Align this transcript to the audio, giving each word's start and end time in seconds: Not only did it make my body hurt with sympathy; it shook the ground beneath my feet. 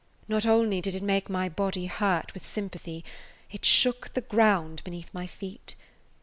Not 0.27 0.47
only 0.47 0.81
did 0.81 0.95
it 0.95 1.03
make 1.03 1.29
my 1.29 1.47
body 1.47 1.85
hurt 1.85 2.33
with 2.33 2.43
sympathy; 2.43 3.05
it 3.51 3.63
shook 3.63 4.15
the 4.15 4.21
ground 4.21 4.83
beneath 4.83 5.13
my 5.13 5.27
feet. 5.27 5.75